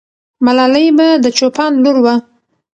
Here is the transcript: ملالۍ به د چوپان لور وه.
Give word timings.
ملالۍ 0.45 0.87
به 0.97 1.07
د 1.23 1.25
چوپان 1.37 1.71
لور 1.83 1.97
وه. 2.03 2.15